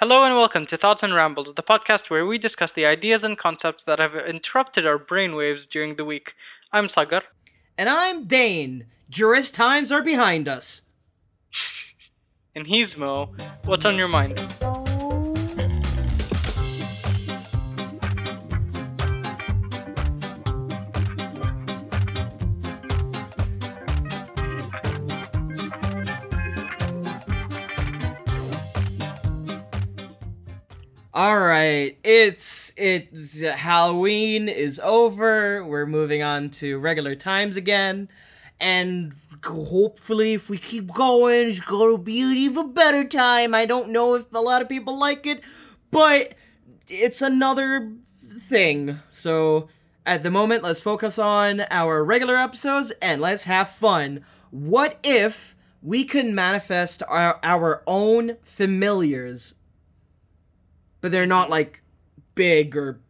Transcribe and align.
Hello 0.00 0.22
and 0.22 0.36
welcome 0.36 0.64
to 0.66 0.76
Thoughts 0.76 1.02
and 1.02 1.12
Rambles, 1.12 1.54
the 1.54 1.62
podcast 1.64 2.08
where 2.08 2.24
we 2.24 2.38
discuss 2.38 2.70
the 2.70 2.86
ideas 2.86 3.24
and 3.24 3.36
concepts 3.36 3.82
that 3.82 3.98
have 3.98 4.14
interrupted 4.14 4.86
our 4.86 4.96
brainwaves 4.96 5.68
during 5.68 5.96
the 5.96 6.04
week. 6.04 6.36
I'm 6.72 6.88
Sagar. 6.88 7.22
And 7.76 7.88
I'm 7.88 8.26
Dane. 8.26 8.86
Jurist 9.10 9.56
times 9.56 9.90
are 9.90 10.04
behind 10.04 10.46
us. 10.46 10.82
And 12.54 12.68
he's 12.68 12.96
Mo. 12.96 13.34
What's 13.64 13.84
on 13.84 13.96
your 13.96 14.06
mind? 14.06 14.40
All 31.18 31.40
right, 31.40 31.98
it's 32.04 32.72
it's 32.76 33.40
Halloween 33.42 34.48
is 34.48 34.78
over. 34.78 35.64
We're 35.64 35.84
moving 35.84 36.22
on 36.22 36.50
to 36.50 36.78
regular 36.78 37.16
times 37.16 37.56
again, 37.56 38.08
and 38.60 39.12
hopefully, 39.44 40.34
if 40.34 40.48
we 40.48 40.58
keep 40.58 40.86
going, 40.86 41.48
it's 41.48 41.60
gonna 41.60 41.98
be 41.98 42.20
an 42.20 42.36
even 42.36 42.72
better 42.72 43.02
time. 43.02 43.52
I 43.52 43.66
don't 43.66 43.88
know 43.88 44.14
if 44.14 44.32
a 44.32 44.40
lot 44.40 44.62
of 44.62 44.68
people 44.68 44.96
like 44.96 45.26
it, 45.26 45.40
but 45.90 46.34
it's 46.86 47.20
another 47.20 47.94
thing. 48.16 49.00
So 49.10 49.66
at 50.06 50.22
the 50.22 50.30
moment, 50.30 50.62
let's 50.62 50.80
focus 50.80 51.18
on 51.18 51.62
our 51.72 52.04
regular 52.04 52.36
episodes 52.36 52.92
and 53.02 53.20
let's 53.20 53.42
have 53.42 53.70
fun. 53.70 54.24
What 54.52 55.00
if 55.02 55.56
we 55.82 56.04
could 56.04 56.26
manifest 56.26 57.02
our, 57.08 57.40
our 57.42 57.82
own 57.88 58.36
familiars 58.44 59.56
but 61.00 61.12
they're 61.12 61.26
not 61.26 61.50
like 61.50 61.82
big 62.34 62.76
or 62.76 63.00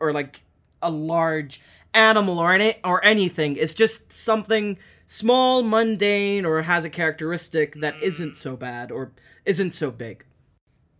or 0.00 0.12
like 0.12 0.42
a 0.82 0.90
large 0.90 1.60
animal 1.94 2.38
or 2.38 2.52
any 2.52 2.74
or 2.84 3.04
anything. 3.04 3.56
It's 3.56 3.74
just 3.74 4.10
something 4.12 4.78
small, 5.06 5.62
mundane, 5.62 6.44
or 6.44 6.62
has 6.62 6.84
a 6.84 6.90
characteristic 6.90 7.74
that 7.80 7.94
isn't 8.02 8.36
so 8.36 8.56
bad 8.56 8.90
or 8.90 9.12
isn't 9.44 9.74
so 9.74 9.90
big. 9.90 10.24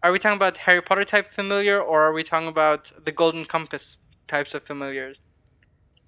Are 0.03 0.11
we 0.13 0.19
talking 0.19 0.37
about 0.37 0.57
Harry 0.59 0.83
Potter 0.83 1.05
type 1.05 1.31
familiar 1.31 1.81
or 1.81 2.03
are 2.03 2.13
we 2.13 2.23
talking 2.25 2.49
about 2.49 2.93
the 3.05 3.13
Golden 3.13 3.45
Compass 3.45 3.99
types 4.27 4.53
of 4.55 4.63
familiars? 4.63 5.21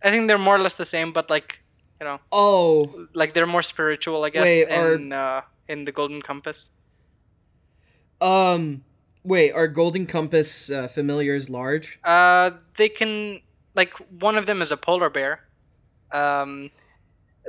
I 0.03 0.11
think 0.11 0.29
they're 0.29 0.37
more 0.39 0.57
or 0.57 0.59
less 0.59 0.75
the 0.75 0.85
same, 0.85 1.13
but 1.13 1.31
like 1.31 1.61
you 2.01 2.07
know, 2.07 2.19
Oh, 2.33 3.07
like 3.15 3.35
they're 3.35 3.47
more 3.47 3.63
spiritual, 3.63 4.25
I 4.25 4.31
guess, 4.31 4.43
Wait, 4.43 4.67
are- 4.71 4.95
in 4.95 5.13
uh, 5.13 5.43
in 5.69 5.85
the 5.85 5.93
Golden 5.93 6.21
Compass. 6.23 6.71
um, 8.21 8.83
wait, 9.25 9.53
are 9.53 9.67
Golden 9.67 10.07
Compass 10.07 10.71
uh, 10.71 10.89
familiars 10.89 11.51
large? 11.51 11.99
Uh, 12.05 12.53
they 12.77 12.89
can 12.89 13.41
like 13.75 13.95
one 14.21 14.37
of 14.37 14.47
them 14.47 14.63
is 14.63 14.71
a 14.71 14.77
polar 14.77 15.11
bear. 15.11 15.41
Um, 16.13 16.71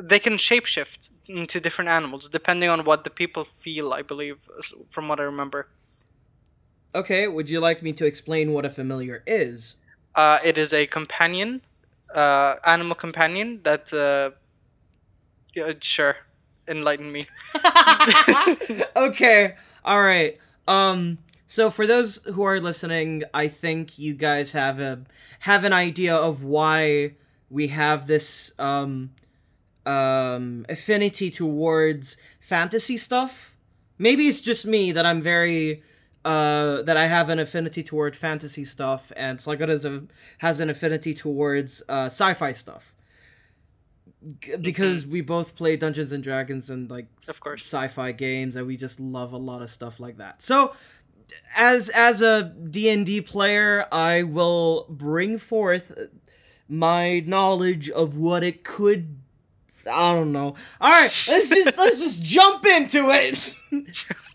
they 0.01 0.19
can 0.19 0.33
shapeshift 0.33 1.11
into 1.27 1.59
different 1.59 1.89
animals 1.89 2.29
depending 2.29 2.69
on 2.69 2.83
what 2.83 3.03
the 3.03 3.09
people 3.09 3.43
feel. 3.43 3.93
I 3.93 4.01
believe, 4.01 4.49
from 4.89 5.07
what 5.07 5.19
I 5.19 5.23
remember. 5.23 5.67
Okay, 6.93 7.27
would 7.27 7.49
you 7.49 7.59
like 7.59 7.83
me 7.83 7.91
to 7.93 8.05
explain 8.05 8.53
what 8.53 8.65
a 8.65 8.69
familiar 8.69 9.21
is? 9.27 9.75
Uh, 10.15 10.39
it 10.45 10.57
is 10.57 10.71
a 10.73 10.87
companion, 10.87 11.61
uh, 12.13 12.55
animal 12.65 12.95
companion 12.95 13.59
that. 13.63 13.93
Uh, 13.93 14.31
yeah, 15.53 15.73
sure, 15.79 16.17
enlighten 16.67 17.11
me. 17.11 17.23
okay. 18.95 19.55
All 19.83 20.01
right. 20.01 20.37
Um 20.67 21.19
so 21.47 21.69
for 21.71 21.85
those 21.87 22.23
who 22.33 22.43
are 22.43 22.59
listening, 22.59 23.23
I 23.33 23.47
think 23.47 23.97
you 23.99 24.13
guys 24.13 24.51
have 24.53 24.79
a 24.79 25.01
have 25.41 25.63
an 25.63 25.73
idea 25.73 26.15
of 26.15 26.43
why 26.43 27.13
we 27.49 27.67
have 27.67 28.07
this 28.07 28.51
um 28.59 29.11
um 29.85 30.65
affinity 30.69 31.29
towards 31.29 32.17
fantasy 32.39 32.97
stuff. 32.97 33.55
Maybe 33.97 34.27
it's 34.27 34.41
just 34.41 34.65
me 34.65 34.91
that 34.91 35.05
I'm 35.05 35.21
very 35.21 35.83
uh 36.25 36.81
that 36.81 36.97
I 36.97 37.05
have 37.05 37.29
an 37.29 37.37
affinity 37.39 37.83
toward 37.83 38.15
fantasy 38.15 38.63
stuff 38.63 39.11
and 39.15 39.37
Sluggood 39.39 40.09
has 40.39 40.59
an 40.59 40.69
affinity 40.69 41.13
towards 41.13 41.83
uh 41.87 42.05
sci-fi 42.05 42.53
stuff. 42.53 42.95
G- 44.39 44.55
because 44.55 45.05
we 45.05 45.21
both 45.21 45.55
play 45.55 45.77
Dungeons 45.77 46.11
and 46.11 46.23
Dragons 46.23 46.71
and 46.71 46.89
like 46.89 47.05
Of 47.29 47.39
course. 47.39 47.63
sci-fi 47.63 48.11
games 48.11 48.55
and 48.55 48.65
we 48.65 48.75
just 48.75 48.99
love 48.99 49.33
a 49.33 49.37
lot 49.37 49.61
of 49.61 49.69
stuff 49.69 49.99
like 49.99 50.17
that. 50.17 50.41
So 50.41 50.73
as 51.55 51.89
as 51.89 52.21
a 52.21 52.43
D&D 52.43 53.21
player, 53.21 53.87
I 53.91 54.23
will 54.23 54.85
bring 54.89 55.37
forth 55.37 55.93
my 56.67 57.19
knowledge 57.21 57.89
of 57.89 58.17
what 58.17 58.43
it 58.43 58.63
could 58.63 59.17
I 59.91 60.13
don't 60.13 60.31
know. 60.31 60.55
All 60.81 60.89
right, 60.89 61.11
let's 61.27 61.49
just 61.49 61.77
let's 61.77 61.99
just 61.99 62.23
jump 62.23 62.65
into 62.65 63.09
it. 63.09 63.55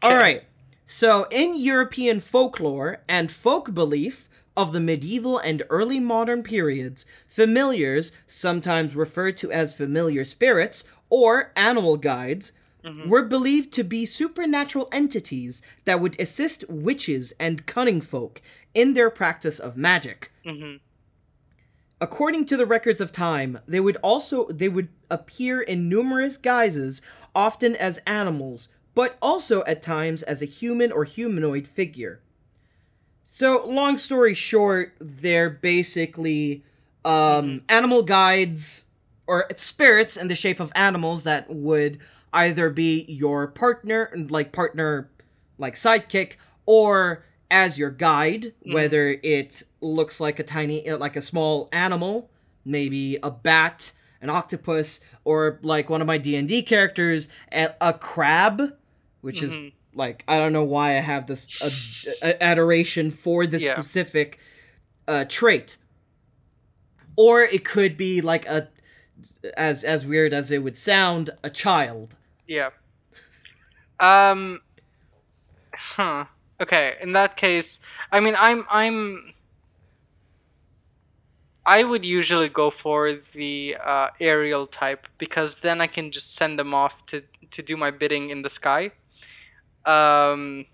All 0.02 0.16
right. 0.16 0.44
So, 0.86 1.26
in 1.30 1.56
European 1.56 2.18
folklore 2.18 3.02
and 3.08 3.30
folk 3.30 3.74
belief 3.74 4.28
of 4.56 4.72
the 4.72 4.80
medieval 4.80 5.38
and 5.38 5.62
early 5.70 6.00
modern 6.00 6.42
periods, 6.42 7.06
familiars, 7.28 8.10
sometimes 8.26 8.96
referred 8.96 9.36
to 9.38 9.52
as 9.52 9.72
familiar 9.72 10.24
spirits 10.24 10.84
or 11.08 11.52
animal 11.54 11.96
guides, 11.96 12.52
Mm-hmm. 12.84 13.10
were 13.10 13.26
believed 13.26 13.72
to 13.74 13.84
be 13.84 14.06
supernatural 14.06 14.88
entities 14.91 15.60
that 15.84 16.00
would 16.00 16.18
assist 16.18 16.64
witches 16.70 17.34
and 17.38 17.66
cunning 17.66 18.00
folk 18.00 18.41
in 18.72 18.94
their 18.94 19.10
practice 19.10 19.58
of 19.58 19.76
magic. 19.76 20.32
Mm-hmm. 20.46 20.76
According 22.00 22.46
to 22.46 22.56
the 22.56 22.64
records 22.64 23.02
of 23.02 23.12
time, 23.12 23.58
they 23.68 23.80
would 23.80 23.98
also 23.98 24.46
they 24.48 24.70
would 24.70 24.88
appear 25.10 25.60
in 25.60 25.91
numerous 25.91 26.38
guises, 26.38 27.02
often 27.34 27.76
as 27.76 27.98
animals, 28.06 28.70
but 28.94 29.18
also 29.20 29.62
at 29.64 29.82
times 29.82 30.22
as 30.22 30.41
a 30.41 30.47
human 30.47 30.91
or 30.91 31.04
humanoid 31.04 31.66
figure. 31.66 32.20
So, 33.26 33.64
long 33.66 33.98
story 33.98 34.34
short, 34.34 34.94
they're 34.98 35.50
basically 35.50 36.64
um, 37.04 37.12
mm-hmm. 37.12 37.56
animal 37.68 38.02
guides 38.02 38.86
or 39.26 39.47
spirits 39.56 40.16
in 40.16 40.28
the 40.28 40.34
shape 40.34 40.58
of 40.58 40.72
animals 40.74 41.22
that 41.24 41.48
would 41.48 41.98
either 42.32 42.70
be 42.70 43.04
your 43.08 43.46
partner, 43.48 44.10
like 44.28 44.52
partner, 44.52 45.10
like 45.58 45.74
sidekick, 45.74 46.34
or 46.66 47.24
as 47.50 47.78
your 47.78 47.91
guide, 47.91 48.52
whether 48.64 49.18
it 49.22 49.62
looks 49.80 50.20
like 50.20 50.38
a 50.38 50.44
tiny, 50.44 50.88
uh, 50.88 50.96
like 50.98 51.16
a 51.16 51.22
small 51.22 51.68
animal, 51.72 52.30
maybe 52.64 53.18
a 53.22 53.30
bat, 53.30 53.92
an 54.20 54.30
octopus, 54.30 55.00
or 55.24 55.58
like 55.62 55.91
one 55.91 56.00
of 56.00 56.06
my 56.06 56.18
D 56.18 56.36
and 56.36 56.48
D 56.48 56.62
characters, 56.62 57.28
a, 57.52 57.70
a 57.80 57.92
crab, 57.94 58.76
which 59.20 59.42
is 59.42 59.72
like 59.94 60.22
I 60.28 60.38
don't 60.38 60.52
know 60.52 60.62
why 60.64 60.91
I 60.91 61.00
have 61.00 61.26
this 61.26 61.60
uh, 62.22 62.32
adoration 62.41 63.10
for 63.10 63.47
this 63.47 63.62
Yeah. 63.62 63.72
specific 63.74 64.38
uh, 65.08 65.24
trait, 65.28 65.76
or 67.16 67.41
it 67.42 67.64
could 67.64 67.97
be 67.97 68.20
like 68.20 68.47
a 68.47 68.68
as 69.56 69.82
as 69.84 70.06
weird 70.06 70.32
as 70.32 70.50
it 70.50 70.58
would 70.62 70.76
sound, 70.76 71.30
a 71.42 71.50
child. 71.50 72.14
Yeah. 72.50 72.70
Um. 74.00 74.60
Huh. 75.72 76.24
Okay. 76.60 76.96
In 77.00 77.12
that 77.12 77.36
case, 77.36 77.78
I 78.10 78.18
mean, 78.18 78.34
I'm 78.36 78.66
I'm. 78.68 79.34
I 81.64 81.84
would 81.84 82.04
usually 82.04 82.48
go 82.48 82.70
for 82.70 83.12
the 83.12 83.76
uh, 83.80 84.08
aerial 84.18 84.66
type 84.66 85.06
because 85.16 85.60
then 85.60 85.80
I 85.80 85.86
can 85.86 86.10
just 86.10 86.34
send 86.34 86.58
them 86.58 86.74
off 86.74 87.06
to 87.06 87.22
to 87.52 87.62
do 87.62 87.76
my 87.76 87.92
bidding 87.92 88.30
in 88.30 88.42
the 88.42 88.50
sky. 88.50 88.90
Um. 89.86 90.66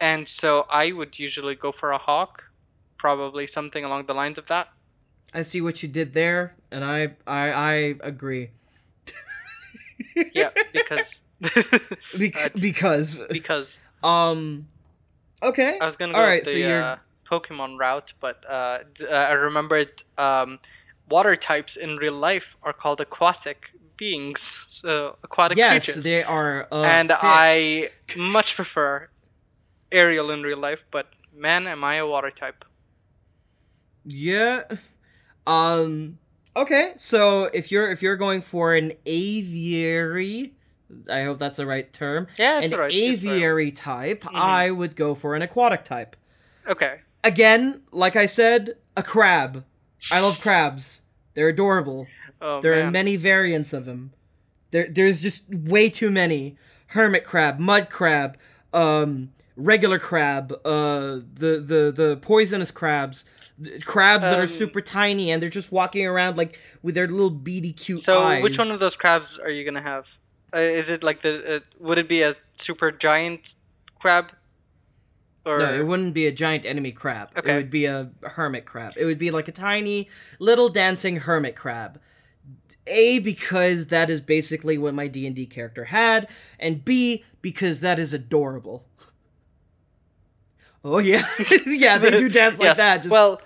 And 0.00 0.26
so 0.26 0.66
I 0.70 0.92
would 0.92 1.18
usually 1.18 1.54
go 1.54 1.72
for 1.72 1.92
a 1.92 1.98
hawk, 1.98 2.50
probably 2.96 3.46
something 3.46 3.84
along 3.84 4.06
the 4.06 4.14
lines 4.14 4.38
of 4.38 4.46
that. 4.46 4.68
I 5.34 5.42
see 5.42 5.60
what 5.60 5.82
you 5.82 5.90
did 5.90 6.14
there, 6.14 6.56
and 6.70 6.82
I 6.82 7.16
I 7.26 7.52
I 7.52 7.72
agree. 8.00 8.48
Yeah, 10.32 10.50
because 10.72 11.22
Bec- 12.18 12.36
Uh, 12.36 12.48
because 12.60 13.20
because 13.30 13.80
um 14.02 14.68
okay. 15.42 15.78
I 15.80 15.84
was 15.84 15.96
gonna 15.96 16.12
go 16.14 16.20
All 16.20 16.24
right, 16.26 16.44
the 16.44 16.50
so 16.50 16.56
you're 16.56 16.82
uh, 16.82 16.96
Pokemon 17.28 17.78
route, 17.78 18.14
but 18.20 18.44
uh, 18.48 18.78
uh, 19.10 19.14
I 19.14 19.32
remembered 19.32 20.02
um, 20.18 20.58
water 21.08 21.36
types 21.36 21.76
in 21.76 21.96
real 21.96 22.14
life 22.14 22.56
are 22.62 22.72
called 22.72 23.00
aquatic 23.00 23.72
beings, 23.96 24.64
so 24.68 25.16
aquatic 25.22 25.58
yes, 25.58 25.84
creatures. 25.84 26.04
they 26.04 26.22
are 26.22 26.68
uh, 26.70 26.84
and 26.84 27.10
fish. 27.10 27.18
I 27.20 27.88
much 28.16 28.54
prefer 28.56 29.08
aerial 29.90 30.30
in 30.30 30.42
real 30.42 30.58
life, 30.58 30.84
but 30.90 31.06
man, 31.34 31.66
am 31.66 31.84
I 31.84 31.96
a 31.96 32.06
water 32.06 32.30
type. 32.30 32.64
Yeah. 34.04 34.64
Um 35.46 36.18
okay, 36.56 36.92
so 36.96 37.44
if 37.54 37.70
you're 37.72 37.90
if 37.90 38.02
you're 38.02 38.16
going 38.16 38.42
for 38.42 38.74
an 38.74 38.92
aviary 39.06 40.54
I 41.10 41.22
hope 41.24 41.38
that's 41.38 41.56
the 41.56 41.66
right 41.66 41.90
term. 41.92 42.28
Yeah, 42.38 42.52
an 42.52 42.54
right- 42.56 42.62
it's 42.62 42.70
the 42.70 42.78
right 42.78 42.92
one. 42.92 43.12
aviary 43.36 43.70
type, 43.72 44.24
I 44.32 44.70
would 44.70 44.94
go 44.96 45.14
for 45.14 45.34
an 45.34 45.42
aquatic 45.42 45.82
type. 45.84 46.14
Okay. 46.68 47.00
Again, 47.24 47.82
like 47.90 48.16
I 48.16 48.26
said, 48.26 48.76
a 48.96 49.02
crab. 49.02 49.64
I 50.12 50.20
love 50.20 50.40
crabs. 50.40 51.00
They're 51.34 51.48
adorable. 51.48 52.06
Oh 52.40 52.60
There 52.60 52.76
man. 52.76 52.86
are 52.88 52.90
many 52.90 53.16
variants 53.16 53.72
of 53.72 53.86
them. 53.86 54.12
There, 54.70 54.86
there's 54.90 55.22
just 55.22 55.46
way 55.52 55.88
too 55.88 56.10
many. 56.10 56.56
Hermit 56.88 57.24
crab, 57.24 57.58
mud 57.58 57.88
crab, 57.90 58.36
um, 58.72 59.30
regular 59.56 59.98
crab, 59.98 60.52
uh, 60.64 61.20
the 61.34 61.62
the 61.64 61.92
the 61.94 62.18
poisonous 62.20 62.70
crabs, 62.70 63.24
th- 63.62 63.84
crabs 63.84 64.22
that 64.22 64.38
are 64.38 64.42
Um, 64.42 64.46
super 64.48 64.80
tiny 64.80 65.30
and 65.30 65.42
they're 65.42 65.48
just 65.50 65.70
walking 65.72 66.06
around 66.06 66.36
like 66.36 66.58
with 66.82 66.94
their 66.94 67.06
little 67.06 67.30
beady 67.30 67.72
cute 67.72 68.00
so 68.00 68.22
eyes. 68.22 68.42
which 68.42 68.58
one 68.58 68.70
of 68.70 68.80
those 68.80 68.96
crabs 68.96 69.38
are 69.38 69.50
you 69.50 69.64
gonna 69.64 69.82
have? 69.82 70.18
Uh, 70.52 70.58
is 70.58 70.88
it 70.88 71.02
like 71.02 71.22
the? 71.22 71.56
Uh, 71.56 71.60
would 71.80 71.98
it 71.98 72.08
be 72.08 72.22
a 72.22 72.34
super 72.56 72.90
giant 72.92 73.54
crab? 73.98 74.32
Or 75.46 75.58
No, 75.58 75.74
it 75.74 75.86
wouldn't 75.86 76.14
be 76.14 76.26
a 76.26 76.32
giant 76.32 76.64
enemy 76.64 76.90
crab. 76.90 77.28
Okay. 77.36 77.52
It 77.52 77.56
would 77.56 77.70
be 77.70 77.84
a 77.84 78.10
hermit 78.22 78.64
crab. 78.64 78.92
It 78.96 79.04
would 79.04 79.18
be 79.18 79.30
like 79.30 79.46
a 79.46 79.52
tiny 79.52 80.08
little 80.38 80.70
dancing 80.70 81.16
hermit 81.18 81.54
crab. 81.54 82.00
A 82.86 83.18
because 83.18 83.88
that 83.88 84.08
is 84.10 84.20
basically 84.22 84.78
what 84.78 84.94
my 84.94 85.06
D&D 85.06 85.46
character 85.46 85.84
had 85.86 86.28
and 86.58 86.84
B 86.84 87.24
because 87.42 87.80
that 87.80 87.98
is 87.98 88.12
adorable. 88.14 88.86
Oh 90.84 90.98
yeah. 90.98 91.26
yeah, 91.66 91.98
they 91.98 92.10
do 92.10 92.28
dance 92.28 92.58
like 92.58 92.66
Yes, 92.66 92.76
that. 92.76 92.96
Just, 92.98 93.10
Well, 93.10 93.40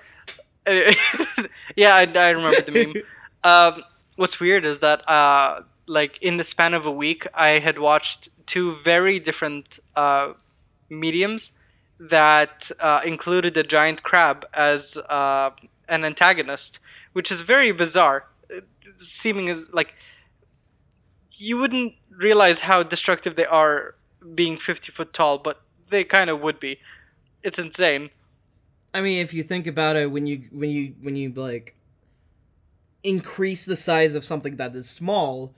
yeah, 1.76 1.94
I, 1.94 2.02
I 2.14 2.30
remember 2.30 2.60
the 2.62 2.72
meme. 2.72 2.94
Um, 3.44 3.84
what's 4.16 4.40
weird 4.40 4.66
is 4.66 4.80
that, 4.80 5.08
uh, 5.08 5.62
like 5.86 6.20
in 6.20 6.38
the 6.38 6.44
span 6.44 6.74
of 6.74 6.86
a 6.86 6.90
week, 6.90 7.24
I 7.32 7.60
had 7.60 7.78
watched 7.78 8.30
two 8.46 8.74
very 8.74 9.20
different 9.20 9.78
uh, 9.94 10.32
mediums 10.90 11.52
that 12.00 12.72
uh, 12.80 13.00
included 13.06 13.56
a 13.56 13.62
giant 13.62 14.02
crab 14.02 14.44
as 14.52 14.98
uh, 15.08 15.50
an 15.88 16.04
antagonist, 16.04 16.80
which 17.12 17.30
is 17.30 17.42
very 17.42 17.70
bizarre. 17.70 18.26
Seeming 18.96 19.48
as 19.48 19.70
like 19.72 19.94
you 21.36 21.56
wouldn't 21.58 21.94
realize 22.10 22.60
how 22.62 22.82
destructive 22.82 23.36
they 23.36 23.46
are 23.46 23.94
being 24.34 24.56
50 24.56 24.90
foot 24.90 25.12
tall, 25.12 25.38
but 25.38 25.62
they 25.90 26.02
kind 26.02 26.28
of 26.28 26.40
would 26.42 26.58
be. 26.58 26.80
It's 27.42 27.58
insane. 27.58 28.10
I 28.94 29.00
mean, 29.00 29.22
if 29.22 29.32
you 29.34 29.42
think 29.42 29.66
about 29.66 29.96
it, 29.96 30.10
when 30.10 30.26
you 30.26 30.44
when 30.50 30.70
you 30.70 30.94
when 31.00 31.16
you 31.16 31.30
like 31.32 31.76
increase 33.02 33.64
the 33.64 33.76
size 33.76 34.14
of 34.14 34.24
something 34.24 34.56
that 34.56 34.74
is 34.74 34.88
small, 34.88 35.54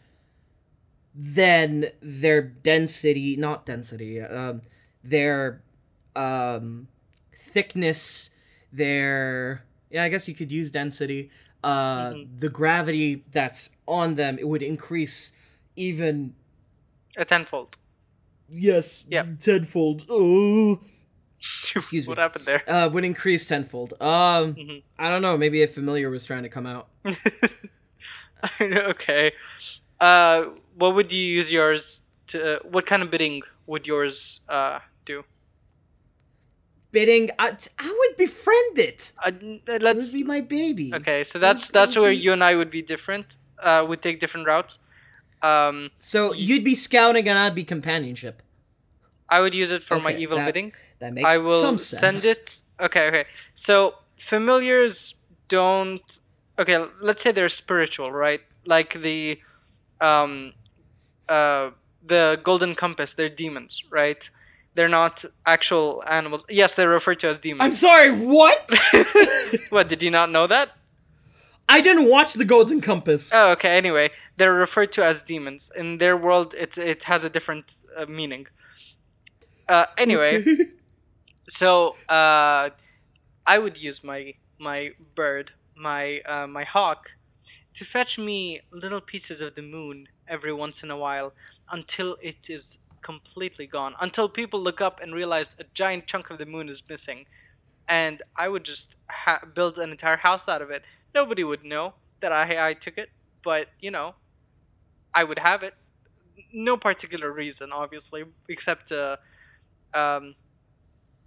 then 1.14 1.86
their 2.00 2.42
density, 2.42 3.36
not 3.36 3.66
density, 3.66 4.20
um, 4.20 4.62
their 5.02 5.62
um, 6.14 6.88
thickness, 7.34 8.30
their 8.72 9.64
yeah, 9.90 10.04
I 10.04 10.08
guess 10.08 10.28
you 10.28 10.34
could 10.34 10.52
use 10.52 10.70
density. 10.70 11.30
Uh, 11.62 12.14
the 12.38 12.48
gravity 12.48 13.24
that's 13.32 13.70
on 13.86 14.14
them, 14.14 14.38
it 14.38 14.46
would 14.48 14.62
increase 14.62 15.32
even 15.76 16.34
A 17.16 17.24
tenfold. 17.24 17.76
yes, 18.48 19.06
Yeah. 19.10 19.24
tenfold. 19.38 20.06
Oh. 20.08 20.80
Excuse 21.76 22.06
what 22.06 22.18
me. 22.18 22.22
happened 22.22 22.44
there? 22.44 22.62
uh, 22.68 22.88
would 22.88 23.04
increase 23.04 23.46
tenfold. 23.46 23.94
Um, 24.00 24.54
Mhm. 24.54 24.82
I 24.98 25.08
don't 25.10 25.22
know. 25.22 25.36
Maybe 25.38 25.62
a 25.62 25.68
familiar 25.68 26.10
was 26.10 26.24
trying 26.24 26.42
to 26.42 26.48
come 26.48 26.66
out. 26.66 26.88
okay. 28.60 29.32
Uh, 30.00 30.44
what 30.76 30.94
would 30.94 31.12
you 31.12 31.22
use 31.22 31.52
yours 31.52 32.06
to? 32.28 32.56
Uh, 32.56 32.58
what 32.70 32.86
kind 32.86 33.02
of 33.02 33.10
bidding 33.10 33.42
would 33.66 33.86
yours 33.86 34.40
uh, 34.48 34.80
do? 35.04 35.24
Bidding, 36.92 37.30
I, 37.38 37.56
I 37.78 37.96
would 37.98 38.16
befriend 38.16 38.78
it. 38.78 39.12
Uh, 39.24 39.30
It 39.40 39.62
would 39.68 39.82
let's. 39.82 40.12
be 40.12 40.24
my 40.24 40.40
baby. 40.40 40.92
Okay, 40.94 41.22
so 41.24 41.38
that's 41.38 41.68
it 41.68 41.72
that's 41.72 41.96
where 41.96 42.10
be- 42.10 42.16
you 42.16 42.32
and 42.32 42.42
I 42.42 42.54
would 42.56 42.70
be 42.70 42.82
different. 42.82 43.36
Uh, 43.58 43.84
would 43.88 44.00
take 44.02 44.18
different 44.20 44.46
routes. 44.46 44.78
Um, 45.42 45.90
So 45.98 46.32
you'd 46.34 46.64
be 46.64 46.74
scouting 46.74 47.28
and 47.28 47.38
I'd 47.38 47.54
be 47.54 47.64
companionship. 47.64 48.42
I 49.28 49.40
would 49.40 49.54
use 49.54 49.70
it 49.70 49.84
for 49.84 50.00
my 50.00 50.12
evil 50.12 50.38
that 50.38 50.46
bidding. 50.46 50.72
That 51.00 51.14
makes 51.14 51.26
I 51.26 51.38
will 51.38 51.60
some 51.60 51.78
sense. 51.78 52.22
send 52.22 52.24
it. 52.24 52.62
Okay, 52.78 53.08
okay. 53.08 53.24
So 53.54 53.94
familiars 54.16 55.20
don't. 55.48 56.18
Okay, 56.58 56.84
let's 57.00 57.22
say 57.22 57.32
they're 57.32 57.48
spiritual, 57.48 58.12
right? 58.12 58.42
Like 58.66 59.00
the, 59.00 59.40
um, 60.00 60.52
uh, 61.28 61.70
the 62.06 62.38
golden 62.42 62.74
compass. 62.74 63.14
They're 63.14 63.30
demons, 63.30 63.82
right? 63.90 64.28
They're 64.74 64.88
not 64.88 65.24
actual 65.46 66.04
animals. 66.06 66.44
Yes, 66.48 66.74
they're 66.74 66.88
referred 66.88 67.18
to 67.20 67.28
as 67.28 67.38
demons. 67.38 67.62
I'm 67.62 67.72
sorry. 67.72 68.10
What? 68.12 68.70
what? 69.70 69.88
Did 69.88 70.02
you 70.02 70.10
not 70.10 70.30
know 70.30 70.46
that? 70.46 70.70
I 71.68 71.80
didn't 71.80 72.08
watch 72.10 72.34
the 72.34 72.44
Golden 72.44 72.80
Compass. 72.80 73.30
Oh, 73.32 73.52
okay. 73.52 73.76
Anyway, 73.76 74.10
they're 74.36 74.52
referred 74.52 74.92
to 74.92 75.04
as 75.04 75.22
demons. 75.22 75.70
In 75.76 75.98
their 75.98 76.16
world, 76.16 76.54
it's 76.58 76.76
it 76.76 77.04
has 77.04 77.24
a 77.24 77.30
different 77.30 77.84
uh, 77.96 78.06
meaning. 78.06 78.46
Uh, 79.68 79.86
anyway, 79.96 80.44
so 81.50 81.96
uh, 82.08 82.70
I 83.46 83.58
would 83.58 83.78
use 83.78 84.04
my 84.04 84.34
my 84.58 84.92
bird, 85.14 85.52
my 85.76 86.20
uh, 86.26 86.46
my 86.46 86.64
hawk, 86.64 87.12
to 87.74 87.84
fetch 87.84 88.18
me 88.18 88.62
little 88.72 89.02
pieces 89.02 89.40
of 89.40 89.56
the 89.56 89.62
moon 89.62 90.08
every 90.28 90.52
once 90.54 90.84
in 90.84 90.90
a 90.90 90.98
while 90.98 91.34
until 91.70 92.16
it 92.22 92.50
is 92.50 92.78
completely 93.02 93.66
gone. 93.66 93.94
Until 94.00 94.28
people 94.28 94.60
look 94.60 94.80
up 94.80 95.00
and 95.02 95.14
realize 95.14 95.50
a 95.58 95.64
giant 95.74 96.06
chunk 96.06 96.30
of 96.30 96.38
the 96.38 96.46
moon 96.46 96.68
is 96.70 96.82
missing, 96.88 97.26
and 97.88 98.22
I 98.36 98.48
would 98.48 98.64
just 98.64 98.96
ha- 99.10 99.42
build 99.54 99.78
an 99.78 99.90
entire 99.92 100.18
house 100.18 100.48
out 100.48 100.62
of 100.62 100.70
it. 100.70 100.84
Nobody 101.14 101.44
would 101.44 101.64
know 101.64 101.94
that 102.20 102.32
I 102.32 102.70
I 102.70 102.74
took 102.74 102.98
it, 102.98 103.10
but 103.42 103.70
you 103.80 103.92
know, 103.92 104.16
I 105.14 105.24
would 105.24 105.38
have 105.40 105.62
it. 105.62 105.74
No 106.52 106.76
particular 106.76 107.32
reason, 107.32 107.72
obviously, 107.72 108.24
except 108.48 108.92
uh, 108.92 109.18
um, 109.94 110.36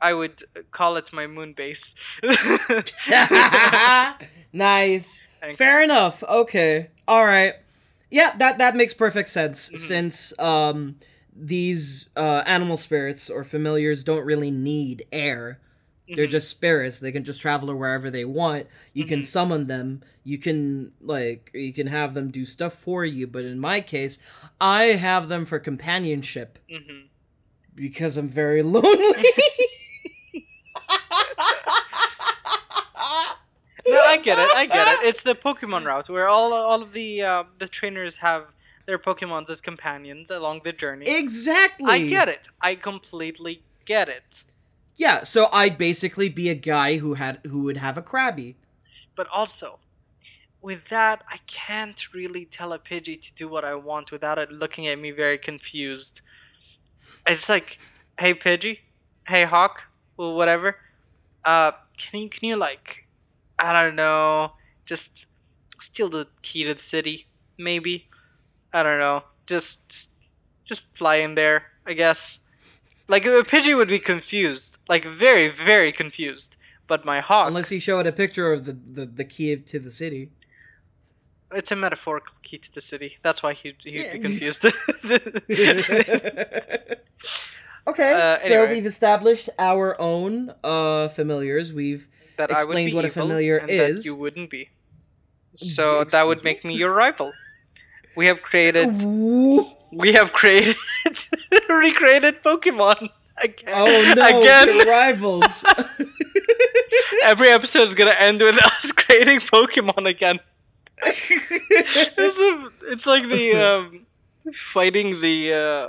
I 0.03 0.13
would 0.13 0.41
call 0.71 0.97
it 0.97 1.11
my 1.13 1.25
moon 1.27 1.53
base. 1.53 1.95
nice. 4.53 5.21
Thanks. 5.41 5.57
Fair 5.57 5.81
enough. 5.81 6.23
Okay. 6.23 6.89
All 7.07 7.25
right. 7.25 7.53
Yeah, 8.11 8.35
that 8.38 8.57
that 8.59 8.75
makes 8.75 8.94
perfect 8.94 9.29
sense 9.29 9.69
Mm-hmm. 9.69 9.77
since 9.77 10.39
um 10.39 10.95
these 11.35 12.09
uh 12.15 12.44
animal 12.45 12.77
spirits 12.77 13.29
or 13.29 13.44
familiars 13.44 14.03
don't 14.03 14.25
really 14.25 14.51
need 14.51 15.05
air. 15.11 15.59
They're 16.07 16.27
Mhm. 16.27 16.31
just 16.31 16.50
spirits. 16.50 17.00
They 17.00 17.11
can 17.13 17.24
just 17.24 17.39
travel 17.41 17.69
to 17.69 17.75
wherever 17.75 18.10
they 18.12 18.25
want. 18.25 18.67
You 18.93 19.05
can 19.05 19.22
Mhm. 19.22 19.25
summon 19.25 19.67
them. 19.67 20.01
You 20.24 20.38
can 20.38 20.91
like 21.01 21.50
you 21.53 21.74
can 21.74 21.88
have 21.88 22.13
them 22.13 22.29
do 22.29 22.45
stuff 22.45 22.74
for 22.74 23.05
you, 23.05 23.25
but 23.25 23.45
in 23.45 23.57
my 23.60 23.79
case, 23.81 24.19
I 24.60 24.83
have 25.00 25.29
them 25.29 25.45
for 25.45 25.60
companionship 25.60 26.60
Mhm. 26.69 27.07
because 27.74 28.17
I'm 28.17 28.29
very 28.29 28.62
lonely. 28.75 29.24
No, 33.86 34.00
I 34.00 34.12
get 34.24 34.39
it. 34.39 34.50
I 34.56 34.65
get 34.65 34.88
it. 34.88 35.00
It's 35.08 35.24
the 35.24 35.36
Pokemon 35.36 35.86
route 35.92 36.10
where 36.10 36.27
all 36.27 36.53
all 36.53 36.82
of 36.82 36.94
the 36.94 37.22
uh, 37.22 37.44
the 37.58 37.68
trainers 37.68 38.18
have 38.18 38.53
their 38.86 39.00
Pokemons 39.00 39.50
as 39.50 39.62
companions 39.62 40.30
along 40.30 40.62
the 40.63 40.74
journey. 40.74 41.06
exactly. 41.08 41.89
I 41.89 42.00
get 42.01 42.27
it. 42.27 42.48
I 42.62 42.75
completely 42.75 43.63
get 43.86 44.10
it. 44.10 44.44
Yeah, 44.96 45.24
so 45.24 45.48
I'd 45.51 45.77
basically 45.77 46.30
be 46.30 46.50
a 46.50 46.56
guy 46.56 46.98
who 46.98 47.15
had 47.15 47.39
who 47.46 47.63
would 47.63 47.77
have 47.77 47.98
a 47.98 48.01
Krabby. 48.01 48.56
But 49.15 49.27
also, 49.34 49.80
with 50.62 50.89
that, 50.89 51.24
I 51.30 51.38
can't 51.48 52.13
really 52.13 52.46
tell 52.46 52.74
a 52.74 52.80
Pidgey 52.80 53.20
to 53.22 53.34
do 53.34 53.48
what 53.48 53.65
I 53.65 53.75
want 53.75 54.12
without 54.12 54.38
it 54.38 54.51
looking 54.51 54.88
at 54.88 55.00
me 55.00 55.12
very 55.12 55.38
confused. 55.38 56.22
It's 57.27 57.50
like, 57.50 57.80
hey 58.20 58.34
Pidgey, 58.34 58.80
hey 59.27 59.44
Hawk, 59.46 59.86
well 60.18 60.36
whatever. 60.36 60.77
Uh, 61.44 61.72
can 61.98 62.22
you 62.22 62.30
can 62.30 62.48
you 62.48 62.56
like, 62.56 63.08
I 63.63 63.84
don't 63.84 63.96
know, 63.96 64.53
just 64.86 65.27
steal 65.79 66.10
the 66.10 66.27
key 66.41 66.63
to 66.65 66.74
the 66.74 66.82
city, 66.84 67.27
maybe. 67.58 68.08
I 68.74 68.84
don't 68.84 69.00
know, 69.00 69.24
just 69.48 69.89
just, 69.89 70.10
just 70.65 70.98
fly 70.98 71.15
in 71.17 71.36
there, 71.36 71.65
I 71.86 71.93
guess. 71.93 72.39
Like 73.08 73.25
a 73.25 73.29
Pidgey 73.43 73.75
would 73.75 73.89
be 73.89 74.00
confused, 74.00 74.77
like 74.89 75.05
very 75.05 75.48
very 75.50 75.91
confused. 75.91 76.55
But 76.88 77.05
my 77.05 77.20
Hawk, 77.22 77.48
Unless 77.48 77.70
he 77.70 77.79
showed 77.79 78.05
a 78.08 78.12
picture 78.12 78.51
of 78.51 78.65
the, 78.65 78.74
the, 78.74 79.05
the 79.05 79.24
key 79.24 79.55
to 79.55 79.79
the 79.79 79.91
city. 79.91 80.32
It's 81.55 81.72
a 81.72 81.75
metaphorical 81.75 82.36
key 82.41 82.58
to 82.58 82.74
the 82.74 82.82
city. 82.82 83.17
That's 83.22 83.43
why 83.43 83.53
he'd, 83.53 83.75
he'd 83.84 83.93
Yeah. 83.93 84.13
be 84.13 84.20
confused. 84.20 84.65
okay, 87.88 88.13
Uh, 88.13 88.38
so 88.39 88.70
we've 88.70 88.86
established 88.86 89.50
our 89.60 90.00
own 90.01 90.53
uh 90.63 91.08
familiars. 91.10 91.74
We've 91.74 92.08
that 92.38 92.52
I 92.52 92.63
would 92.63 92.75
be 92.75 92.94
what 92.94 93.06
a 93.06 93.08
evil 93.08 93.24
familiar 93.24 93.58
and 93.58 93.70
is. 93.70 93.98
that 94.04 94.06
you 94.06 94.16
wouldn't 94.16 94.50
be. 94.50 94.70
So 95.54 96.04
that 96.04 96.25
would 96.28 96.44
make 96.44 96.63
me 96.66 96.75
your 96.75 96.94
rival. 96.94 97.32
We 98.16 98.25
have 98.28 98.42
created 98.42 99.04
we 99.92 100.13
have 100.13 100.34
created 100.34 100.75
recreated 101.70 102.42
Pokemon 102.44 103.10
again. 103.44 103.70
Oh 103.74 104.13
no, 104.16 104.40
again. 104.42 104.88
rivals. 104.88 105.63
Every 107.24 107.50
episode 107.50 107.84
is 107.84 107.96
gonna 107.96 108.16
end 108.18 108.42
with 108.42 108.58
us 108.63 108.92
creating 109.04 109.40
Pokemon 109.42 110.08
again. 110.10 110.40
It's, 111.06 112.40
a- 112.40 112.70
it's 112.92 113.06
like 113.06 113.30
the 113.30 113.54
um, 113.56 114.06
fighting 114.54 115.22
the 115.22 115.54
uh, 115.54 115.88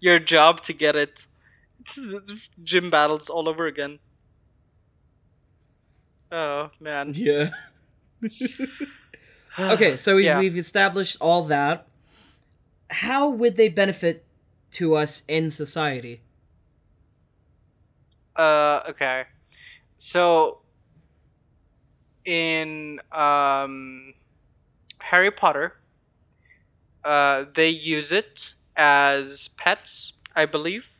your 0.00 0.18
job 0.18 0.60
to 0.62 0.72
get 0.72 0.96
it. 0.96 1.26
It's, 1.80 1.98
it's 1.98 2.48
gym 2.62 2.90
battles 2.90 3.28
all 3.28 3.48
over 3.48 3.66
again. 3.66 3.98
Oh 6.32 6.70
man. 6.80 7.12
yeah. 7.16 7.50
okay, 9.58 9.96
so 9.96 10.16
we've, 10.16 10.24
Yeah. 10.24 10.38
we've 10.38 10.56
established 10.56 11.16
all 11.20 11.42
that. 11.44 11.86
How 12.90 13.28
would 13.30 13.56
they 13.56 13.68
benefit 13.68 14.24
to 14.72 14.94
us 14.94 15.22
in 15.28 15.50
society? 15.50 16.20
Uh, 18.34 18.80
okay. 18.88 19.24
So, 19.98 20.58
in 22.24 23.00
um, 23.12 24.14
Harry 25.00 25.30
Potter, 25.30 25.76
uh, 27.04 27.44
they 27.54 27.68
use 27.70 28.12
it 28.12 28.54
as 28.76 29.48
pets, 29.56 30.12
I 30.34 30.44
believe. 30.46 30.92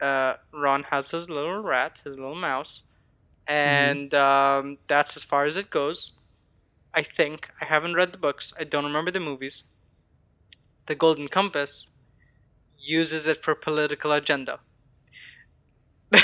Uh, 0.00 0.34
Ron 0.52 0.84
has 0.90 1.10
his 1.12 1.30
little 1.30 1.60
rat, 1.62 2.02
his 2.04 2.18
little 2.18 2.34
mouse, 2.34 2.82
and 3.48 4.14
um, 4.14 4.78
that's 4.88 5.16
as 5.16 5.24
far 5.24 5.44
as 5.44 5.56
it 5.56 5.70
goes. 5.70 6.12
I 6.94 7.02
think 7.02 7.50
I 7.60 7.66
haven't 7.66 7.94
read 7.94 8.12
the 8.12 8.18
books. 8.18 8.52
I 8.58 8.64
don't 8.64 8.84
remember 8.84 9.10
the 9.10 9.20
movies. 9.20 9.64
The 10.86 10.94
Golden 10.94 11.28
Compass 11.28 11.90
uses 12.78 13.26
it 13.26 13.38
for 13.42 13.54
political 13.54 14.12
agenda. 14.12 14.60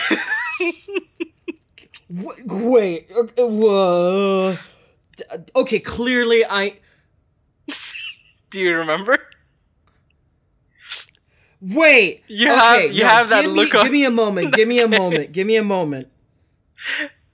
Wait, 2.10 3.10
uh, 3.38 4.56
okay, 5.56 5.80
clearly 5.80 6.44
I. 6.48 6.78
Do 8.50 8.60
you 8.60 8.76
remember? 8.76 9.18
Wait! 11.60 12.22
You 12.28 12.50
okay, 12.52 12.56
have- 12.56 12.92
you 12.92 13.02
no, 13.02 13.08
have 13.08 13.28
that 13.30 13.42
give 13.42 13.50
look 13.52 13.72
Me, 13.72 13.78
on- 13.78 13.84
Give 13.84 13.92
me 13.92 14.04
a 14.04 14.10
moment, 14.10 14.52
give 14.52 14.68
me 14.68 14.80
a 14.80 14.88
moment, 14.88 15.32
give 15.32 15.46
me 15.46 15.56
a 15.56 15.64
moment. 15.64 16.08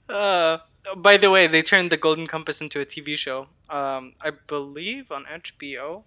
Uh, 0.07 0.57
by 0.97 1.17
the 1.17 1.29
way, 1.29 1.45
they 1.47 1.61
turned 1.61 1.91
the 1.91 1.97
Golden 1.97 2.25
Compass 2.25 2.61
into 2.61 2.79
a 2.79 2.85
TV 2.85 3.15
show. 3.15 3.47
Um, 3.69 4.13
I 4.21 4.31
believe 4.31 5.11
on 5.11 5.25
HBO. 5.25 6.03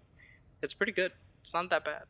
It's 0.60 0.74
pretty 0.74 0.92
good. 0.92 1.12
It's 1.40 1.54
not 1.54 1.70
that 1.70 1.84
bad. 1.84 2.04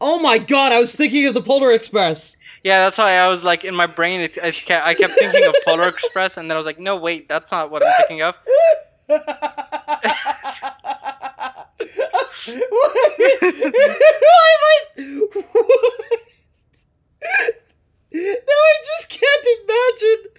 Oh 0.00 0.20
my 0.20 0.38
god, 0.38 0.72
I 0.72 0.78
was 0.78 0.94
thinking 0.94 1.26
of 1.26 1.34
the 1.34 1.42
Polar 1.42 1.72
Express! 1.72 2.36
Yeah, 2.62 2.84
that's 2.84 2.98
why 2.98 3.14
I 3.14 3.28
was 3.28 3.42
like 3.42 3.64
in 3.64 3.74
my 3.74 3.86
brain. 3.86 4.20
It, 4.20 4.38
I, 4.42 4.52
kept, 4.52 4.86
I 4.86 4.94
kept 4.94 5.14
thinking 5.14 5.44
of 5.44 5.54
Polar 5.66 5.88
Express, 5.88 6.36
and 6.36 6.48
then 6.48 6.56
I 6.56 6.58
was 6.58 6.66
like, 6.66 6.78
no, 6.78 6.96
wait, 6.96 7.28
that's 7.28 7.50
not 7.50 7.70
what 7.70 7.84
I'm 7.84 7.92
thinking 7.98 8.22
of. 8.22 8.38
no, 18.12 18.52
I 18.52 18.76
just 18.84 19.08
can't 19.08 19.46
imagine. 19.64 20.32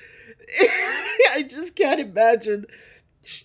I 1.36 1.44
just 1.48 1.73
can't 1.84 2.00
imagine. 2.00 2.66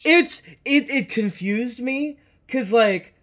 It's 0.04 0.42
it 0.64 0.90
it 0.90 1.08
confused 1.08 1.80
me 1.80 2.18
because 2.46 2.72
like 2.72 3.14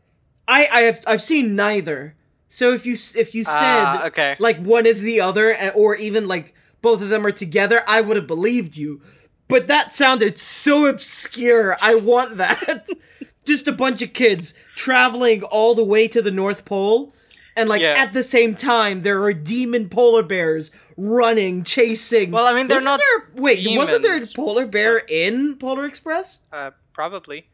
I 0.47 0.67
I 0.71 0.81
have 0.81 1.01
I've 1.07 1.21
seen 1.21 1.55
neither. 1.55 2.15
So 2.49 2.73
if 2.73 2.85
you 2.85 2.93
if 2.93 3.35
you 3.35 3.43
said 3.43 3.83
Ah, 3.85 4.05
okay. 4.07 4.35
like 4.39 4.57
one 4.59 4.85
is 4.85 5.01
the 5.01 5.19
other 5.21 5.51
a- 5.51 5.69
or 5.69 5.95
even 5.95 6.27
like 6.27 6.53
both 6.81 7.01
of 7.01 7.09
them 7.09 7.25
are 7.25 7.31
together, 7.31 7.81
I 7.87 8.01
would 8.01 8.15
have 8.15 8.27
believed 8.27 8.77
you. 8.77 9.01
But 9.47 9.67
that 9.67 9.91
sounded 9.91 10.37
so 10.37 10.87
obscure. 10.87 11.75
I 11.81 11.95
want 11.95 12.37
that. 12.37 12.87
Just 13.45 13.67
a 13.67 13.71
bunch 13.71 14.01
of 14.01 14.13
kids 14.13 14.53
traveling 14.75 15.43
all 15.43 15.75
the 15.75 15.83
way 15.83 16.07
to 16.07 16.21
the 16.21 16.31
North 16.31 16.65
Pole. 16.65 17.13
And 17.57 17.69
like 17.69 17.81
Yeah. 17.81 17.95
at 17.97 18.11
the 18.13 18.23
same 18.23 18.53
time, 18.55 19.01
there 19.03 19.23
are 19.23 19.33
demon 19.33 19.87
polar 19.89 20.23
bears 20.23 20.71
running, 20.97 21.63
chasing. 21.63 22.31
Well, 22.31 22.45
I 22.45 22.53
mean, 22.53 22.67
they're 22.67 22.77
Wasn't 22.77 22.85
not 22.85 22.99
There, 22.99 23.43
wait, 23.43 23.77
wasn't 23.77 24.03
there 24.03 24.17
a 24.21 24.25
polar 24.35 24.65
bear 24.65 24.97
in 24.97 25.57
Polar 25.57 25.85
Express? 25.85 26.41
Uh, 26.51 26.71
probably. 26.93 27.47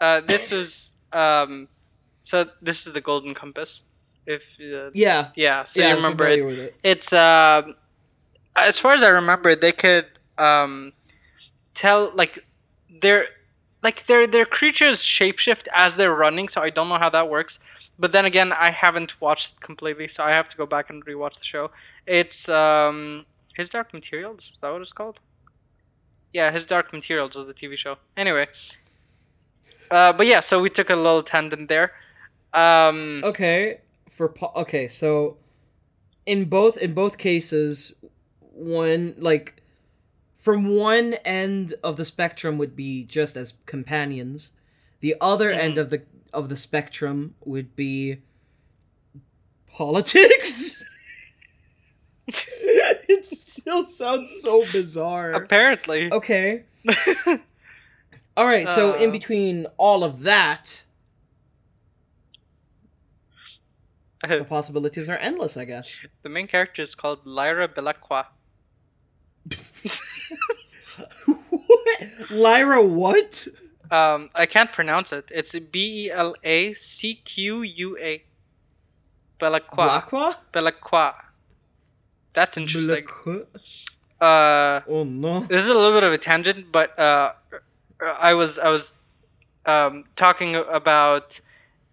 Uh, 0.00 0.20
this 0.20 0.50
was 0.56 0.96
um, 1.12 1.68
so 2.24 2.46
this 2.60 2.86
is 2.86 2.92
the 2.92 3.00
Golden 3.00 3.34
Compass. 3.34 3.84
If 4.26 4.58
uh, 4.60 4.90
Yeah. 4.92 5.30
yeah, 5.36 5.62
so 5.64 5.80
yeah, 5.80 5.90
you 5.90 5.94
remember 5.96 6.26
it. 6.26 6.40
it. 6.40 6.74
It's 6.82 7.12
um, 7.12 7.76
as 8.56 8.78
far 8.78 8.94
as 8.94 9.02
I 9.04 9.08
remember, 9.08 9.54
they 9.54 9.70
could 9.72 10.06
um, 10.38 10.92
tell 11.74 12.10
like 12.14 12.44
they're 13.00 13.26
like 13.82 14.06
their 14.06 14.26
their 14.26 14.44
creatures 14.44 15.00
shapeshift 15.02 15.68
as 15.72 15.94
they're 15.94 16.12
running. 16.14 16.48
So 16.48 16.60
I 16.62 16.70
don't 16.70 16.88
know 16.88 16.98
how 16.98 17.10
that 17.10 17.28
works. 17.30 17.60
But 17.98 18.12
then 18.12 18.24
again, 18.24 18.52
I 18.52 18.70
haven't 18.70 19.20
watched 19.20 19.54
it 19.54 19.60
completely, 19.60 20.08
so 20.08 20.22
I 20.24 20.30
have 20.30 20.48
to 20.50 20.56
go 20.56 20.66
back 20.66 20.90
and 20.90 21.04
rewatch 21.04 21.38
the 21.38 21.44
show. 21.44 21.70
It's 22.06 22.48
um, 22.48 23.24
His 23.54 23.70
Dark 23.70 23.94
Materials. 23.94 24.52
Is 24.52 24.58
that 24.60 24.70
what 24.72 24.82
it's 24.82 24.92
called? 24.92 25.20
Yeah, 26.32 26.50
His 26.50 26.66
Dark 26.66 26.92
Materials 26.92 27.36
is 27.36 27.46
the 27.46 27.54
TV 27.54 27.76
show. 27.76 27.96
Anyway, 28.16 28.48
uh, 29.90 30.12
but 30.12 30.26
yeah, 30.26 30.40
so 30.40 30.60
we 30.60 30.68
took 30.68 30.90
a 30.90 30.96
little 30.96 31.22
tangent 31.22 31.68
there. 31.68 31.92
Um, 32.52 33.22
Okay, 33.24 33.80
for 34.10 34.28
po- 34.28 34.52
okay, 34.56 34.88
so 34.88 35.36
in 36.26 36.46
both 36.46 36.76
in 36.76 36.92
both 36.92 37.16
cases, 37.18 37.94
one 38.40 39.14
like 39.18 39.62
from 40.36 40.76
one 40.76 41.14
end 41.24 41.74
of 41.82 41.96
the 41.96 42.04
spectrum 42.04 42.58
would 42.58 42.76
be 42.76 43.04
just 43.04 43.36
as 43.36 43.54
companions. 43.66 44.52
The 45.00 45.14
other 45.20 45.50
end 45.50 45.78
of 45.78 45.90
the 45.90 46.02
of 46.36 46.48
the 46.48 46.56
spectrum 46.56 47.34
would 47.44 47.74
be 47.74 48.18
politics. 49.72 50.84
it 52.28 53.24
still 53.26 53.84
sounds 53.86 54.30
so 54.42 54.60
bizarre. 54.72 55.32
apparently, 55.32 56.12
Okay. 56.12 56.64
All 58.36 58.46
right, 58.46 58.68
so 58.68 58.94
in 58.94 59.08
Uh. 59.08 59.12
between 59.12 59.66
all 59.78 60.04
of 60.04 60.22
that, 60.24 60.84
the 64.28 64.44
possibilities 64.48 65.08
are 65.08 65.16
endless, 65.16 65.56
I 65.56 65.64
guess. 65.64 66.00
the 66.22 66.28
main 66.28 66.46
character 66.46 66.82
is 66.82 66.94
called 66.94 67.26
Lyra 67.26 67.66
Belacqua. 67.66 68.26
Lyra, 72.30 72.82
what? 72.84 73.48
Um, 73.90 74.30
I 74.34 74.46
can't 74.46 74.72
pronounce 74.72 75.12
it. 75.12 75.30
It's 75.34 75.58
B 75.58 76.06
E 76.06 76.10
L 76.10 76.34
A 76.42 76.72
C 76.72 77.14
Q 77.14 77.62
U 77.62 77.98
A. 78.00 78.22
Belacqua. 79.38 79.76
Blacqua? 79.76 80.36
Belacqua. 80.52 81.14
That's 82.32 82.56
interesting. 82.56 83.06
Uh, 84.20 84.80
Oh 84.88 85.04
no. 85.04 85.40
this 85.40 85.64
is 85.64 85.70
a 85.70 85.74
little 85.74 85.92
bit 85.92 86.04
of 86.04 86.12
a 86.12 86.18
tangent, 86.18 86.72
but 86.72 86.98
uh, 86.98 87.32
I 88.00 88.34
was 88.34 88.58
I 88.58 88.70
was 88.70 88.94
um, 89.66 90.04
talking 90.16 90.54
about 90.56 91.40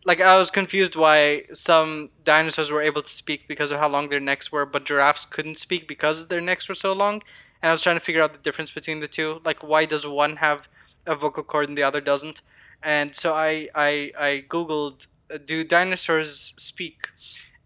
like 0.06 0.22
I 0.22 0.38
was 0.38 0.50
confused 0.52 0.96
why 0.96 1.44
some 1.54 2.10
dinosaurs 2.24 2.72
were 2.72 2.82
able 2.82 3.02
to 3.02 3.12
speak 3.12 3.48
because 3.48 3.72
of 3.72 3.80
how 3.80 3.90
long 3.90 4.10
their 4.10 4.20
necks 4.20 4.52
were, 4.52 4.66
but 4.66 4.86
giraffes 4.86 5.26
couldn't 5.26 5.56
speak 5.58 5.88
because 5.88 6.28
their 6.28 6.42
necks 6.42 6.68
were 6.70 6.76
so 6.76 6.94
long. 6.94 7.24
And 7.62 7.70
I 7.70 7.72
was 7.72 7.82
trying 7.82 7.96
to 7.96 8.02
figure 8.02 8.22
out 8.22 8.34
the 8.34 8.40
difference 8.40 8.72
between 8.72 9.00
the 9.00 9.08
two. 9.08 9.40
Like, 9.46 9.64
why 9.64 9.86
does 9.86 10.06
one 10.06 10.38
have 10.38 10.68
a 11.06 11.16
vocal 11.16 11.44
cord 11.44 11.70
and 11.70 11.78
the 11.78 11.84
other 11.84 12.02
doesn't? 12.02 12.42
And 12.82 13.16
so 13.16 13.34
I 13.34 13.70
I, 13.76 14.12
I 14.20 14.46
googled, 14.48 15.08
uh, 15.34 15.38
do 15.44 15.64
dinosaurs 15.64 16.54
speak? 16.58 17.08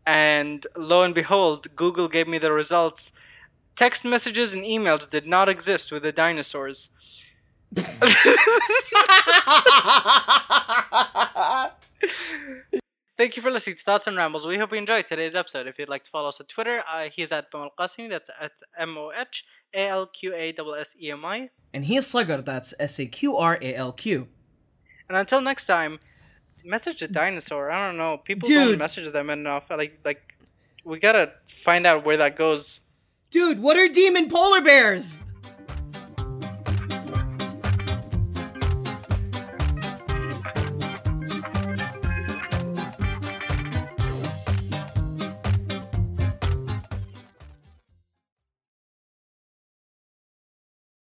And 0.06 0.66
lo 0.76 1.04
and 1.04 1.14
behold, 1.16 1.76
Google 1.76 2.08
gave 2.08 2.28
me 2.28 2.38
the 2.38 2.52
results. 2.52 3.12
Text 3.76 4.04
messages 4.06 4.54
and 4.54 4.64
emails 4.66 5.10
did 5.10 5.28
not 5.28 5.50
exist 5.50 5.92
with 5.92 6.04
the 6.04 6.12
dinosaurs. 6.12 6.92
Thank 13.18 13.36
you 13.36 13.42
for 13.42 13.50
listening 13.50 13.78
to 13.78 13.82
Thoughts 13.82 14.06
and 14.06 14.16
Rambles. 14.16 14.46
We 14.46 14.60
hope 14.60 14.72
you 14.72 14.78
enjoyed 14.78 15.08
today's 15.08 15.34
episode. 15.34 15.66
If 15.66 15.80
you'd 15.80 15.90
like 15.90 16.04
to 16.04 16.12
follow 16.12 16.30
us 16.30 16.40
on 16.40 16.46
Twitter, 16.46 16.84
uh, 16.88 17.10
he's 17.12 17.32
at 17.32 17.52
MohAlQassemi. 17.52 18.12
That's 18.12 18.30
at 18.40 18.52
M 18.78 18.96
O 18.96 19.12
H 19.12 19.44
A 19.74 19.88
L 19.88 20.06
Q 20.06 20.36
A 20.36 20.50
S 20.50 20.56
S 20.78 20.96
E 21.02 21.10
M 21.10 21.26
I. 21.26 21.50
and 21.74 21.86
he 21.86 21.98
is 21.98 22.06
Sagar, 22.06 22.42
that's 22.44 22.76
S 22.80 23.00
A 23.00 23.08
Q 23.08 23.36
R 23.36 23.58
A 23.60 23.74
L 23.74 23.92
Q. 23.92 24.28
And 25.10 25.18
until 25.18 25.42
next 25.42 25.66
time, 25.66 26.00
message 26.64 27.02
a 27.02 27.08
dinosaur. 27.08 27.72
I 27.72 27.88
don't 27.88 27.98
know. 27.98 28.18
People 28.18 28.50
Dude. 28.50 28.70
don't 28.70 28.78
message 28.78 29.12
them 29.12 29.32
enough. 29.32 29.72
Like, 29.72 30.00
like, 30.06 30.38
we 30.86 31.00
gotta 31.00 31.34
find 31.48 31.88
out 31.88 32.06
where 32.06 32.18
that 32.18 32.36
goes. 32.36 32.82
Dude, 33.32 33.60
what 33.60 33.78
are 33.78 33.88
demon 33.88 34.30
polar 34.30 34.62
bears? 34.62 35.20